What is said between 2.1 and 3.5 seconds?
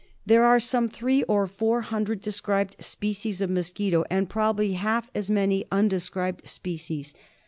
described species